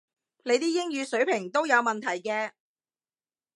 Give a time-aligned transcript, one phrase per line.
[0.43, 2.53] 你啲英語水平都有問題嘅